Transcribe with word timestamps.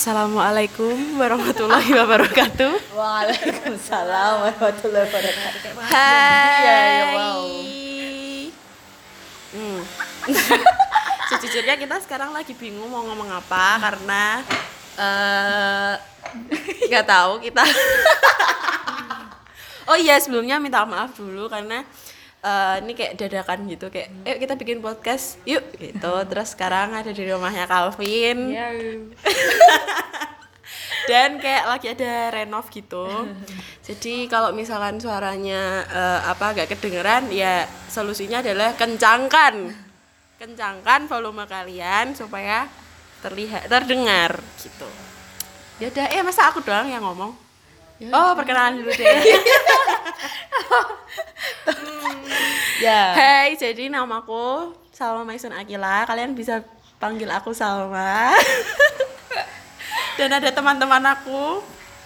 Assalamualaikum 0.00 1.20
warahmatullahi 1.20 1.92
wabarakatuh. 1.92 2.72
Waalaikumsalam 2.96 4.32
warahmatullahi 4.48 5.04
wabarakatuh. 5.04 5.70
Hai. 5.76 7.12
Wow. 7.20 7.44
Hmm. 9.52 9.80
Sejujurnya 11.36 11.76
kita 11.76 12.00
sekarang 12.00 12.32
lagi 12.32 12.56
bingung 12.56 12.88
mau 12.88 13.04
ngomong 13.12 13.28
apa 13.28 13.76
karena 13.76 14.40
eh 14.96 15.94
nggak 16.88 17.04
tahu 17.04 17.44
kita. 17.44 17.60
oh 19.92 20.00
iya 20.00 20.16
sebelumnya 20.16 20.56
minta 20.56 20.80
maaf 20.88 21.12
dulu 21.12 21.52
karena 21.52 21.84
eh, 22.40 22.76
ini 22.84 22.92
kayak 22.96 23.14
dadakan 23.20 23.68
gitu 23.68 23.86
kayak, 23.92 24.08
ayo 24.24 24.36
kita 24.40 24.54
bikin 24.56 24.80
podcast 24.80 25.36
yuk 25.44 25.64
gitu. 25.76 26.12
Terus 26.28 26.48
sekarang 26.56 26.96
ada 26.96 27.12
di 27.12 27.22
rumahnya 27.28 27.68
Calvin. 27.68 28.56
Dan 31.10 31.42
kayak 31.42 31.64
lagi 31.66 31.86
ada 31.90 32.30
renov 32.30 32.68
gitu. 32.70 33.08
Jadi 33.88 34.30
kalau 34.30 34.54
misalkan 34.54 35.00
suaranya 35.00 35.84
eh, 35.88 36.20
apa 36.28 36.54
agak 36.56 36.76
kedengeran 36.76 37.32
ya 37.32 37.66
solusinya 37.88 38.40
adalah 38.44 38.76
kencangkan. 38.76 39.74
Kencangkan 40.40 41.04
volume 41.10 41.44
kalian 41.44 42.16
supaya 42.16 42.64
terlihat 43.20 43.68
terdengar 43.68 44.40
gitu. 44.56 44.88
Ya 45.80 45.88
udah 45.92 46.06
eh 46.12 46.20
masa 46.24 46.48
aku 46.48 46.64
doang 46.64 46.88
yang 46.88 47.04
ngomong? 47.04 47.32
Oh 48.08 48.32
perkenalan 48.32 48.80
dulu 48.80 48.92
deh 49.00 49.12
Ya. 52.80 53.12
Hai 53.12 53.54
jadi 53.54 53.86
namaku 53.86 54.72
Salma 54.90 55.22
Maison 55.22 55.52
Akila 55.52 56.04
kalian 56.04 56.32
bisa 56.32 56.64
panggil 56.96 57.28
aku 57.28 57.52
Salma 57.52 58.32
dan 60.18 60.30
ada 60.30 60.48
teman-teman 60.48 61.00
aku 61.06 61.60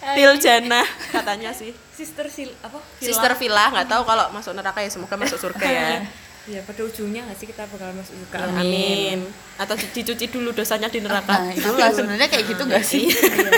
Tiljana 0.04 0.84
katanya 1.08 1.50
sih 1.50 1.72
sister 1.90 2.28
sil 2.28 2.50
apa 2.60 2.76
Sister 2.98 3.32
Villa 3.34 3.72
nggak 3.72 3.88
tahu 3.88 4.02
kalau 4.02 4.28
masuk 4.30 4.52
neraka 4.52 4.78
ya 4.78 4.90
semoga 4.90 5.16
masuk 5.16 5.38
surga 5.40 5.64
ya. 5.64 5.88
ya 6.52 6.60
pada 6.60 6.84
ujungnya 6.84 7.24
nggak 7.24 7.38
sih 7.40 7.46
kita 7.46 7.64
bakal 7.64 7.88
masuk 7.90 8.12
surga 8.20 8.52
Amin. 8.52 9.24
Atau 9.56 9.74
di- 9.74 9.88
dicuci 9.94 10.28
dulu 10.28 10.52
dosanya 10.52 10.86
di 10.86 11.00
neraka. 11.00 11.40
Nah, 11.40 11.50
itulah 11.50 11.88
sebenarnya 11.88 12.28
kayak 12.28 12.44
gitu 12.44 12.62
gak 12.66 12.84
sih? 12.84 13.08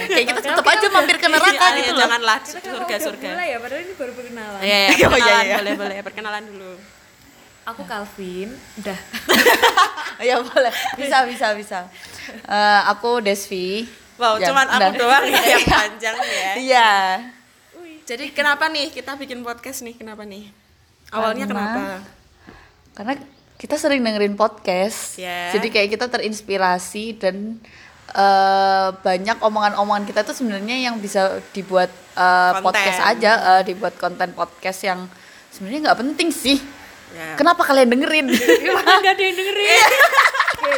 kayak 0.07 0.27
kita 0.31 0.41
tetap 0.45 0.63
aja 0.63 0.87
mampir 0.87 1.17
ke 1.17 1.27
neraka 1.27 1.51
Iya, 1.67 1.73
gitu 1.75 1.83
iya, 1.83 1.91
loh. 1.91 2.01
Janganlah 2.07 2.37
kita 2.39 2.59
kan 2.61 2.71
surga 2.71 2.97
surga. 3.03 3.29
mulai 3.33 3.49
ya 3.49 3.59
padahal 3.59 3.81
ini 3.83 3.93
baru 3.97 4.13
perkenalan 4.15 4.61
Iya, 4.63 4.77
iya, 4.79 4.87
Oh, 4.93 4.95
iya, 4.95 5.09
perkenalan 5.11 5.43
iya. 5.43 5.57
boleh 5.59 5.75
boleh 5.75 5.97
perkenalan 6.01 6.43
dulu. 6.47 6.73
Aku 7.67 7.83
Calvin 7.83 8.49
udah 8.79 8.99
ya 10.29 10.39
boleh. 10.39 10.73
Bisa 10.97 11.27
bisa 11.27 11.53
bisa. 11.53 11.79
Eh, 12.47 12.81
aku 12.87 13.21
Desvi. 13.21 13.85
Wow, 14.17 14.41
Ya, 14.41 14.49
cuman 14.49 14.65
aku 14.65 14.97
doang 14.97 15.25
ya 15.27 15.41
yang 15.45 15.67
panjang 15.77 16.17
ya. 16.17 16.51
Iya. 16.57 16.91
Jadi 18.07 18.31
kenapa 18.31 18.71
nih 18.71 18.89
kita 18.89 19.19
bikin 19.19 19.43
podcast 19.43 19.83
nih? 19.83 19.93
Kenapa 19.93 20.23
nih? 20.23 20.49
Awalnya 21.11 21.45
Karena- 21.45 21.69
kenapa? 21.69 21.85
Karena 22.97 23.15
kita 23.57 23.77
sering 23.77 24.01
dengerin 24.01 24.39
podcast. 24.39 25.21
Ya. 25.21 25.53
Jadi 25.53 25.69
kayak 25.69 25.91
kita 25.93 26.07
terinspirasi 26.09 27.19
dan 27.19 27.61
eh, 28.09 28.89
banyak 28.95 29.37
omongan-omongan 29.37 30.07
kita 30.07 30.23
tuh 30.23 30.33
sebenarnya 30.33 30.87
yang 30.87 30.97
bisa 30.97 31.43
dibuat 31.51 31.91
Konten. 32.15 32.63
podcast 32.63 33.01
aja, 33.03 33.33
eh, 33.59 33.63
dibuat 33.67 33.99
konten 33.99 34.33
podcast 34.33 34.81
yang 34.81 35.05
sebenarnya 35.51 35.91
nggak 35.91 36.01
penting 36.01 36.31
sih. 36.31 36.57
Ya. 37.17 37.33
Kenapa 37.33 37.65
kalian 37.65 37.89
dengerin? 37.89 38.29
nggak 39.01 39.13
ada 39.17 39.23
yang 39.25 39.37
dengerin 39.41 39.81
oke 40.57 40.75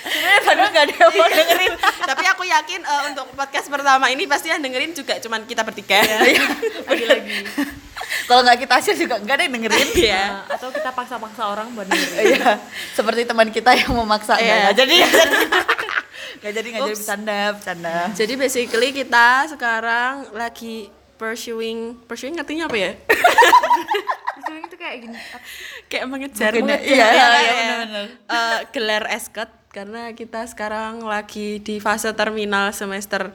Sebenarnya 0.00 0.40
padahal 0.42 0.68
nggak 0.72 0.84
ada 0.84 0.94
yang 0.96 1.12
mau 1.14 1.28
dengerin. 1.30 1.72
Tapi 2.02 2.24
aku 2.26 2.42
yakin 2.42 2.80
eh, 2.82 3.02
untuk 3.12 3.26
podcast 3.36 3.66
pertama 3.70 4.10
ini 4.10 4.26
pasti 4.26 4.50
yang 4.50 4.58
dengerin 4.58 4.90
juga 4.90 5.14
cuman 5.22 5.46
kita 5.46 5.62
bertiga. 5.62 6.02
lagi-lagi 6.90 7.30
Kalau 8.28 8.42
nggak 8.42 8.58
kita 8.62 8.74
hasil 8.78 8.94
juga 8.98 9.18
nggak 9.18 9.34
ada 9.34 9.42
yang 9.46 9.54
dengerin. 9.60 9.88
Iya. 9.94 10.22
Nah, 10.26 10.54
atau 10.58 10.68
kita 10.70 10.90
paksa-paksa 10.90 11.42
orang 11.46 11.70
buat 11.74 11.86
dengerin 11.86 12.26
Iya, 12.34 12.50
seperti 12.90 13.22
teman 13.26 13.48
kita 13.50 13.70
yang 13.74 13.92
memaksa 13.94 14.34
Iya. 14.38 14.70
nggak 14.70 14.74
jadi 14.74 14.96
nggak 16.40 16.52
jadi 16.52 16.66
nggak 16.74 16.82
jadi 16.82 16.94
bercanda 16.98 17.40
bercanda. 17.54 17.94
Jadi 18.16 18.32
basically 18.34 18.90
kita 18.90 19.26
sekarang 19.46 20.30
lagi 20.34 20.90
pursuing 21.14 22.00
pursuing 22.08 22.34
artinya 22.40 22.66
apa 22.66 22.76
ya? 22.80 22.90
Kayak 24.80 24.96
gini 25.04 25.16
apa? 25.20 25.38
Kayak 25.92 26.06
mengejar, 26.08 26.52
Mengejar. 26.56 26.80
Iya, 26.80 26.88
Iya, 26.88 27.06
iya, 27.12 27.26
iya, 27.28 27.36
iya. 27.36 27.52
benar-benar. 27.52 28.06
Eh, 28.32 28.58
gelar 28.72 29.04
esket 29.12 29.50
karena 29.70 30.02
kita 30.16 30.40
sekarang 30.48 31.04
lagi 31.04 31.60
di 31.60 31.78
fase 31.78 32.08
terminal 32.16 32.72
semester 32.72 33.30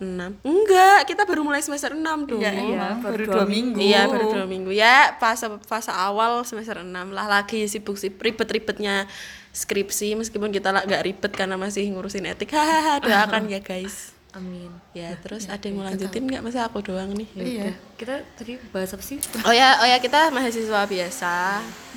6 0.00 0.40
Enggak, 0.40 1.04
kita 1.04 1.28
baru 1.28 1.44
mulai 1.44 1.60
semester 1.60 1.92
6 1.92 2.24
dong. 2.24 2.40
Iya, 2.40 2.52
iya, 2.56 2.86
baru 2.96 3.28
dua 3.28 3.44
minggu. 3.44 3.76
Iya, 3.76 4.08
baru 4.08 4.24
dua 4.32 4.46
minggu 4.48 4.72
ya. 4.72 5.20
Fase 5.20 5.52
fase 5.68 5.92
awal 5.92 6.40
semester 6.48 6.80
6 6.80 6.88
lah 7.12 7.28
lagi 7.28 7.68
sibuk 7.68 8.00
sibuk 8.00 8.24
ribet-ribetnya 8.24 9.04
skripsi 9.52 10.16
meskipun 10.16 10.48
kita 10.48 10.72
lah 10.72 10.88
nggak 10.88 11.04
ribet 11.04 11.32
karena 11.36 11.60
masih 11.60 11.84
ngurusin 11.92 12.24
etik. 12.32 12.48
Hahaha, 12.56 13.04
doakan 13.04 13.52
ya 13.52 13.60
guys. 13.60 14.16
Amin 14.32 14.70
Ya, 14.90 15.14
terus 15.18 15.46
ada 15.46 15.62
yang 15.62 15.78
mau 15.78 15.86
lanjutin 15.86 16.22
nggak? 16.26 16.42
Masa 16.42 16.66
aku 16.66 16.82
doang 16.82 17.10
nih? 17.14 17.28
Iya. 17.34 17.70
kita 17.94 18.22
tadi 18.34 18.58
bahas 18.74 18.90
apa 18.90 19.02
sih 19.02 19.18
Oh 19.46 19.54
ya, 19.54 19.78
oh 19.82 19.86
ya 19.86 20.00
kita 20.00 20.32
mahasiswa 20.32 20.80
biasa. 20.88 21.34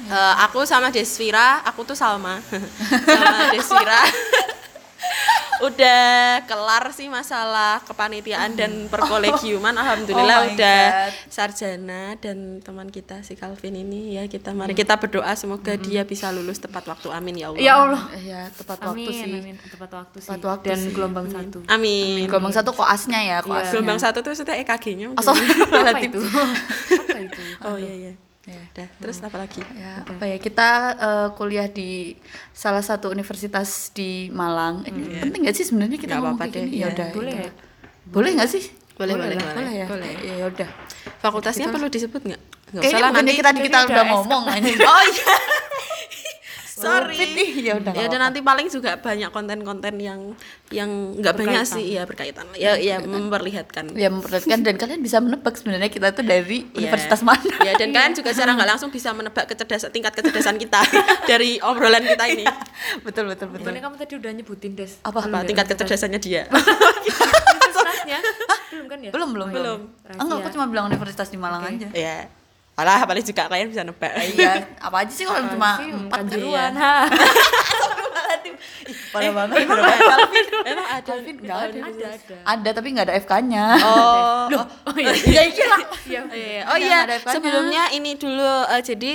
Eh, 0.03 0.33
aku 0.43 0.61
sama 0.67 0.91
Desvira, 0.91 1.63
aku 1.63 1.87
tuh 1.87 1.95
Salma. 1.95 2.37
sama 3.07 3.49
Desvira. 3.55 4.01
Udah 5.63 6.03
kelar 6.43 6.91
sih 6.91 7.07
masalah 7.07 7.79
kepanitiaan 7.87 8.53
dan 8.53 8.91
perkolegiuman. 8.91 9.71
Alhamdulillah 9.81 10.37
Oh 10.43 10.51
udah 10.51 10.81
God. 11.07 11.11
sarjana 11.31 12.19
dan 12.19 12.59
teman 12.59 12.91
kita 12.91 13.23
si 13.23 13.33
Calvin 13.33 13.79
ini. 13.79 14.19
Ya 14.19 14.27
kita 14.27 14.51
mari 14.51 14.75
kita 14.75 14.99
berdoa 14.99 15.31
semoga 15.33 15.79
dia 15.79 16.03
bisa 16.03 16.27
lulus 16.29 16.59
tepat 16.59 16.83
waktu. 16.85 17.07
Amin 17.09 17.39
ya 17.39 17.47
Allah. 17.49 17.61
Ya 17.63 17.73
Allah. 17.79 18.03
Iya, 18.13 18.41
tepat 18.51 18.77
amin 18.83 19.07
waktu 19.07 19.11
sih. 19.15 19.31
amin. 19.39 19.55
Tepat 19.57 19.91
waktu 19.95 20.17
sih. 20.19 20.29
Tepat 20.29 20.43
waktu 20.43 20.65
dan 20.67 20.79
sih. 20.83 20.91
gelombang 20.91 21.27
satu. 21.31 21.57
Amin. 21.71 22.27
Gelombang 22.27 22.53
satu 22.53 22.71
koasnya 22.75 23.19
ya, 23.23 23.37
koasnya. 23.39 23.71
gelombang 23.71 23.99
satu 24.03 24.19
tuh 24.19 24.35
sudah 24.35 24.59
EKG-nya 24.59 25.15
Oh, 25.15 25.23
apa 25.23 25.99
itu? 26.03 26.19
Apa 27.03 27.19
itu? 27.23 27.41
Oh 27.63 27.77
iya 27.79 27.93
iya 27.95 28.13
Ya. 28.43 28.59
udah 28.75 28.87
terus 28.99 29.23
apa 29.23 29.39
lagi 29.39 29.63
Ya, 29.71 30.03
apa 30.03 30.27
ya 30.27 30.35
kita 30.35 30.69
eh, 30.99 31.27
kuliah 31.39 31.71
di 31.71 32.19
salah 32.51 32.83
satu 32.83 33.07
universitas 33.07 33.87
di 33.95 34.27
Malang. 34.35 34.83
Ini 34.83 35.23
penting 35.23 35.47
nggak 35.47 35.55
sih 35.55 35.63
sebenarnya 35.63 35.95
kita 35.95 36.19
ngomong 36.19 36.35
apa-apa 36.35 36.51
deh, 36.51 36.67
gini? 36.67 36.83
iya. 36.83 36.91
Ya 36.91 36.93
udah. 36.93 37.09
Boleh 37.15 37.33
ya. 37.33 37.43
ya? 37.47 37.51
Boleh 38.03 38.29
nggak 38.35 38.49
sih? 38.51 38.63
Boleh, 38.99 39.13
boleh, 39.15 39.37
lah. 39.39 39.53
boleh. 39.55 39.73
ya. 39.73 39.85
Boleh. 39.87 40.11
Ya 40.27 40.33
ya 40.43 40.45
udah. 40.51 40.69
fakultasnya 41.23 41.71
perlu 41.71 41.87
disebut 41.87 42.19
nggak 42.19 42.41
Kayaknya 42.73 43.09
nanti 43.15 43.31
kita 43.37 43.51
kita 43.53 43.79
udah 43.85 43.95
udah 43.95 44.03
ngomong 44.11 44.43
anjing. 44.59 44.75
oh 44.81 45.03
iya 45.07 45.35
sorry 46.75 47.21
Ya 47.59 47.77
udah. 47.77 47.93
ya 47.93 48.05
dan 48.07 48.19
nanti 48.23 48.39
paling 48.39 48.67
juga 48.67 48.97
banyak 48.97 49.29
konten-konten 49.29 49.93
yang 49.95 50.33
yang 50.69 50.89
nggak 51.15 51.33
banyak 51.35 51.63
sih 51.63 51.93
ya 51.93 52.03
berkaitan 52.03 52.49
ya 52.53 52.73
ya 52.75 52.97
memperlihatkan 52.99 53.93
ya 53.93 54.09
memperlihatkan 54.09 54.59
dan 54.59 54.75
kalian 54.75 54.99
bisa 54.99 55.17
menebak 55.17 55.53
sebenarnya 55.53 55.87
kita 55.87 56.09
tuh 56.11 56.21
dari 56.21 56.65
Iya. 56.65 56.89
universitas 56.89 57.21
mana 57.21 57.45
ya 57.61 57.73
dan 57.75 57.89
kalian 57.89 58.13
juga 58.13 58.29
secara 58.31 58.51
nggak 58.53 58.69
langsung 58.69 58.89
bisa 58.89 59.09
menebak 59.11 59.45
kecerdasan 59.45 59.89
tingkat 59.89 60.11
kecerdasan 60.11 60.57
kita 60.57 60.81
dari 61.23 61.61
obrolan 61.61 62.01
kita 62.01 62.25
ini 62.27 62.45
betul 63.01 63.27
betul 63.27 63.47
betul 63.49 63.63
Bukannya 63.63 63.81
kamu 63.81 63.95
tadi 63.95 64.13
udah 64.17 64.31
nyebutin 64.33 64.71
des 64.73 64.91
Apa? 65.01 65.19
apa 65.23 65.37
tingkat 65.43 65.65
kecerdasannya 65.67 66.17
dia 66.17 66.49
universitasnya 66.49 68.17
belum 68.69 68.85
kan 68.87 68.99
ya 68.99 69.11
belum 69.11 69.29
belum 69.31 69.47
Belum. 69.51 69.79
enggak 70.11 70.37
aku 70.39 70.49
cuma 70.51 70.65
bilang 70.67 70.85
universitas 70.87 71.29
di 71.29 71.37
Malang 71.37 71.63
aja 71.63 71.87
ya 71.93 72.17
Alah, 72.73 73.05
paling 73.05 73.21
juga 73.21 73.45
kalian 73.45 73.69
bisa 73.69 73.85
nebak. 73.85 74.17
iya 74.33 74.65
apa 74.81 75.05
aja 75.05 75.13
sih 75.13 75.29
kalau 75.29 75.45
cuma 75.45 75.77
empat 75.77 76.25
Ih, 78.83 78.97
parah 79.15 79.31
banget. 79.31 79.63
Emang 79.63 79.79
ada? 79.79 80.15
Emang 80.67 80.87
ada? 80.91 81.13
nggak 81.15 81.59
ada 81.63 81.79
ada. 81.79 82.07
ada. 82.11 82.35
Ada 82.43 82.69
tapi 82.75 82.87
nggak 82.91 83.05
ada 83.07 83.15
FK 83.23 83.33
nya 83.47 83.65
Oh, 83.79 84.51
oh, 84.51 84.65
oh 84.91 84.95
iya. 84.99 85.13
Ya 85.15 85.43
iya. 85.53 85.67
Lah 85.71 85.81
oh 86.67 86.77
iya. 86.77 86.99
FK-nya. 87.07 87.31
Sebelumnya 87.31 87.83
ini 87.95 88.11
dulu 88.19 88.51
eh, 88.67 88.81
jadi 88.83 89.11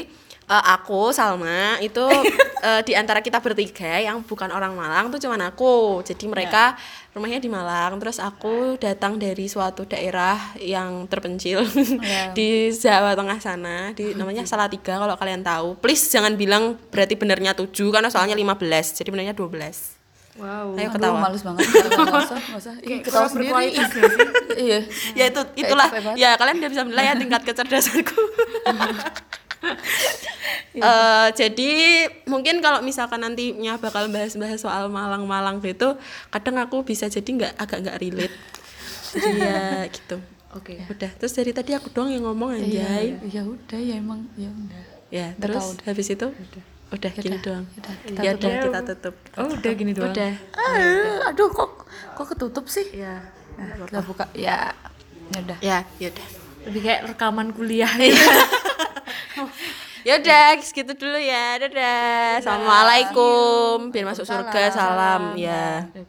eh, 0.48 0.64
aku 0.70 1.10
Salma 1.10 1.76
itu 1.78 2.02
eh, 2.66 2.80
di 2.82 2.92
antara 2.92 3.20
kita 3.20 3.38
bertiga 3.38 3.96
yang 3.96 4.20
bukan 4.20 4.48
orang 4.48 4.72
Malang 4.72 5.08
tuh 5.08 5.20
cuman 5.20 5.44
aku. 5.46 6.00
Jadi 6.02 6.24
mereka 6.24 6.74
rumahnya 7.12 7.38
di 7.38 7.46
Malang, 7.46 7.98
terus 7.98 8.16
aku 8.16 8.76
datang 8.76 9.16
dari 9.16 9.44
suatu 9.44 9.82
daerah 9.82 10.34
yang 10.56 11.04
terpencil 11.04 11.66
Iya. 11.98 12.30
di 12.38 12.48
Jawa 12.70 13.12
Tengah 13.12 13.38
sana, 13.38 13.76
di 13.90 14.14
namanya 14.14 14.42
Salatiga 14.44 14.96
kalau 14.96 15.14
kalian 15.14 15.42
tahu. 15.42 15.76
Please 15.78 16.08
jangan 16.08 16.34
bilang 16.34 16.78
berarti 16.88 17.14
benernya 17.14 17.52
7 17.52 17.68
karena 17.90 18.08
soalnya 18.08 18.32
15. 18.32 18.56
Jadi 18.94 19.08
benernya 19.08 19.34
12. 19.34 19.98
wow 20.38 20.70
Ayo 20.70 20.86
Aduh, 20.86 20.90
ketawa. 20.94 21.18
males 21.18 21.42
banget 21.42 21.66
nggak 21.66 21.90
usah 22.22 22.38
nggak 22.38 22.60
usah 22.62 22.74
Ih, 22.86 22.98
ketawa 23.02 23.26
sendiri 23.26 23.50
sih? 23.74 24.02
iya 24.54 24.78
ya 25.18 25.24
itu 25.26 25.40
itulah 25.58 25.90
ya 26.14 26.38
kalian 26.38 26.62
udah 26.62 26.70
bisa 26.70 26.82
menilai 26.86 27.10
ya 27.10 27.14
tingkat 27.18 27.42
kecerdasanku 27.42 28.14
Eh, 30.70 31.28
jadi 31.34 31.70
mungkin 32.24 32.62
kalau 32.62 32.78
misalkan 32.80 33.18
nantinya 33.18 33.74
bakal 33.76 34.06
bahas-bahas 34.06 34.62
soal 34.62 34.86
Malang-Malang 34.86 35.58
gitu, 35.58 35.98
kadang 36.30 36.54
aku 36.56 36.86
bisa 36.86 37.10
jadi 37.10 37.26
nggak 37.26 37.52
agak 37.58 37.78
nggak 37.82 37.98
relate. 37.98 38.36
Jadi 39.10 39.42
ya 39.42 39.62
gitu. 39.90 40.16
Oke. 40.54 40.78
Udah, 40.86 41.10
terus 41.14 41.34
dari 41.34 41.50
tadi 41.50 41.74
aku 41.74 41.90
doang 41.90 42.08
yang 42.08 42.22
ngomong 42.24 42.54
Iya, 42.54 42.86
anjay. 42.86 43.06
ya 43.26 43.42
udah 43.42 43.80
ya 43.80 43.94
emang 43.98 44.22
ya 44.38 44.48
udah. 44.48 44.82
Ya, 45.08 45.26
Udah 45.34 45.40
terus 45.40 45.64
tahu, 45.66 45.86
habis 45.88 46.06
itu 46.08 46.26
udah, 46.88 47.10
gini 47.12 47.36
Udah, 47.36 47.42
doang. 47.42 47.64
udah, 47.68 47.94
kita 47.98 48.20
ya 48.20 48.32
tutup. 48.32 48.48
udah 48.48 48.60
kita 48.62 48.80
tutup. 48.86 49.14
Oh, 49.34 49.48
udah 49.50 49.72
gini 49.74 49.92
doang. 49.92 50.12
Udah. 50.14 50.32
Ah, 50.54 51.28
aduh 51.28 51.48
kok 51.50 51.70
kok 52.14 52.26
ketutup 52.32 52.64
sih? 52.68 52.86
Ya. 52.94 53.18
Nah, 53.58 53.74
kita 53.82 54.00
buka. 54.04 54.24
Ya. 54.32 54.70
Ya 55.34 55.38
udah. 55.42 55.58
Ya, 55.58 55.78
ya 55.98 56.06
udah. 56.08 56.26
Lebih 56.70 56.80
kayak 56.82 57.00
rekaman 57.10 57.50
kuliah. 57.50 57.90
Ya 60.08 60.16
udah, 60.16 60.56
segitu 60.64 60.96
dulu 60.96 61.20
ya. 61.20 61.60
Dadah. 61.60 62.40
Assalamualaikum. 62.40 63.92
Biar 63.92 64.08
masuk 64.08 64.24
surga. 64.24 64.72
Salam. 64.72 65.36
Ya. 65.36 65.84